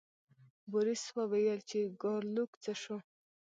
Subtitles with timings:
[0.71, 2.97] بوریس وویل چې ګارلوک څه شو.